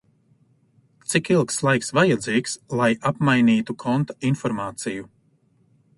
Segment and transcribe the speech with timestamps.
[1.11, 5.07] Cik ilgs laiks vajadzīgs, lai apmainītu konta informāciju?